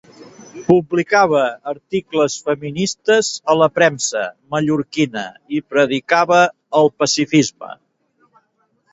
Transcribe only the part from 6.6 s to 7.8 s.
el pacifisme.